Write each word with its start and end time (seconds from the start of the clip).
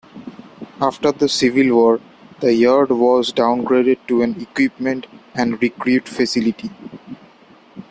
After 0.81 1.11
the 1.11 1.29
Civil 1.29 1.75
War, 1.75 2.01
the 2.39 2.51
Yard 2.51 2.89
was 2.89 3.31
downgraded 3.31 3.99
to 4.07 4.23
an 4.23 4.41
Equipment 4.41 5.05
and 5.35 5.61
Recruit 5.61 6.09
Facility. 6.09 6.71